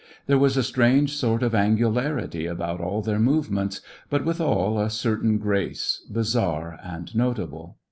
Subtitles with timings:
[0.25, 5.37] There was a strange sort of angularity about all their movements, but, withal, a certain
[5.37, 7.77] grace, bizarre and notable.